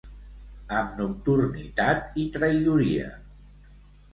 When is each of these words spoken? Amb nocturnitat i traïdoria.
Amb 0.77 0.95
nocturnitat 1.01 2.17
i 2.23 2.25
traïdoria. 2.39 3.13